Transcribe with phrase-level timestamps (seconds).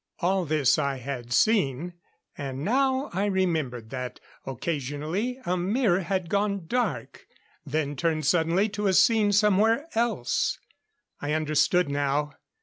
[0.17, 1.93] All this I had seen.
[2.35, 7.27] And now I remembered that, occasionally, a mirror had gone dark,
[7.65, 10.57] and then turned suddenly to a scene somewhere else.
[11.21, 12.33] I understood now.